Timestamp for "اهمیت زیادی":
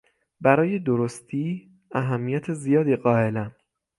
1.91-2.95